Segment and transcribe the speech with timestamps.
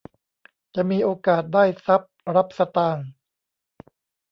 [0.75, 3.07] จะมีโอกาสได้ทรัพย์รับสตางค์